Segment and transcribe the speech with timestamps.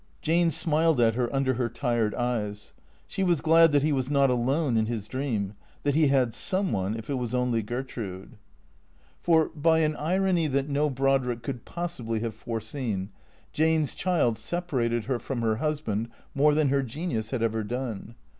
[0.23, 2.73] Jane smiled at her under her tired eyes.
[3.05, 6.71] She was glad that he was not alone in his dream, that he had some
[6.71, 8.35] one, if it was only Gertrude.
[9.21, 13.11] 406 THE CREATORS For, by an irony that no Brodrick could possibly have fore seen,
[13.53, 18.15] Jane's child separated her from her husband more than her genius had ever done.